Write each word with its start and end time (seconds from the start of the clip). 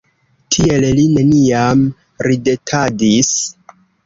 Tiel 0.53 0.87
li 0.99 1.03
neniam 1.17 1.83
ridetadis. 2.29 3.31